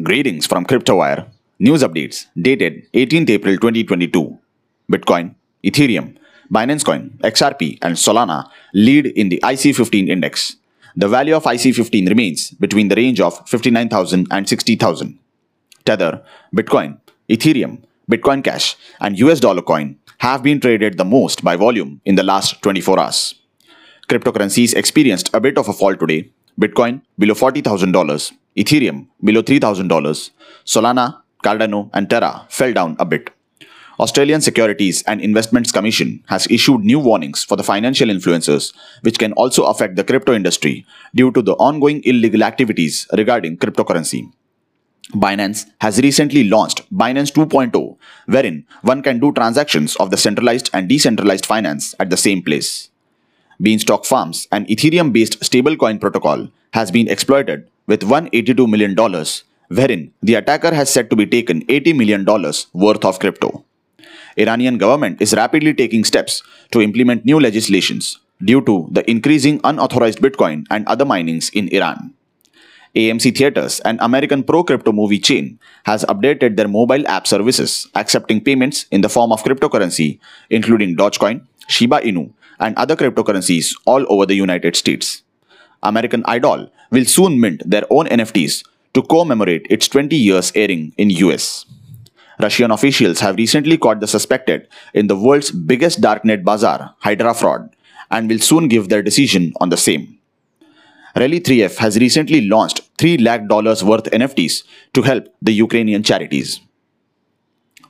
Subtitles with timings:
[0.00, 1.28] Greetings from CryptoWire.
[1.58, 4.38] News updates dated 18th April 2022.
[4.90, 6.16] Bitcoin, Ethereum,
[6.50, 10.56] Binance Coin, XRP, and Solana lead in the IC15 index.
[10.96, 15.18] The value of IC15 remains between the range of 59,000 and 60,000.
[15.84, 16.24] Tether,
[16.56, 16.98] Bitcoin,
[17.28, 22.14] Ethereum, Bitcoin Cash, and US dollar coin have been traded the most by volume in
[22.14, 23.41] the last 24 hours.
[24.12, 26.30] Cryptocurrencies experienced a bit of a fall today.
[26.60, 30.30] Bitcoin below $40,000, Ethereum below $3,000,
[30.66, 33.30] Solana, Cardano, and Terra fell down a bit.
[33.98, 39.32] Australian Securities and Investments Commission has issued new warnings for the financial influencers, which can
[39.32, 40.84] also affect the crypto industry
[41.14, 44.30] due to the ongoing illegal activities regarding cryptocurrency.
[45.14, 50.86] Binance has recently launched Binance 2.0, wherein one can do transactions of the centralized and
[50.86, 52.90] decentralized finance at the same place.
[53.62, 58.96] Beanstalk Farms, an Ethereum based stablecoin protocol, has been exploited with $182 million,
[59.68, 62.24] wherein the attacker has said to be taken $80 million
[62.72, 63.64] worth of crypto.
[64.36, 70.18] Iranian government is rapidly taking steps to implement new legislations due to the increasing unauthorized
[70.18, 72.14] Bitcoin and other minings in Iran.
[72.94, 78.40] AMC Theaters, an American pro crypto movie chain, has updated their mobile app services, accepting
[78.40, 80.18] payments in the form of cryptocurrency,
[80.50, 85.22] including Dogecoin, Shiba Inu, and other cryptocurrencies all over the United States.
[85.82, 88.62] American Idol will soon mint their own NFTs
[88.92, 91.64] to commemorate its 20 years airing in US.
[92.40, 97.74] Russian officials have recently caught the suspected in the world's biggest darknet bazaar, Hydra fraud,
[98.10, 100.18] and will soon give their decision on the same.
[101.14, 104.62] Rally 3F has recently launched 3 lakh dollars worth NFTs
[104.94, 106.60] to help the Ukrainian charities.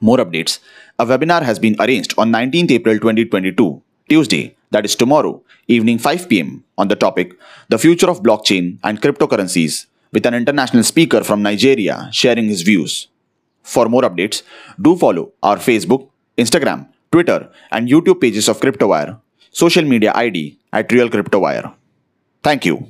[0.00, 0.58] More updates.
[0.98, 6.28] A webinar has been arranged on 19th April 2022, Tuesday, that is tomorrow, evening 5
[6.28, 11.42] pm, on the topic The Future of Blockchain and Cryptocurrencies, with an international speaker from
[11.42, 13.08] Nigeria sharing his views.
[13.62, 14.42] For more updates,
[14.80, 19.20] do follow our Facebook, Instagram, Twitter, and YouTube pages of CryptoWire,
[19.52, 21.72] social media ID at Real CryptoWire.
[22.42, 22.88] Thank you.